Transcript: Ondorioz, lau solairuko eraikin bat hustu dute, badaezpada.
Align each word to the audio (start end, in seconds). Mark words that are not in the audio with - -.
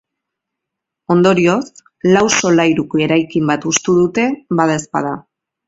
Ondorioz, 1.15 1.65
lau 2.17 2.23
solairuko 2.39 3.03
eraikin 3.09 3.53
bat 3.55 3.71
hustu 3.73 3.99
dute, 4.01 4.29
badaezpada. 4.63 5.17